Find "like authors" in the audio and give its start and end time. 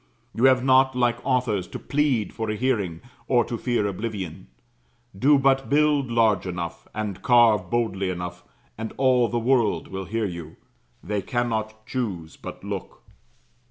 0.95-1.67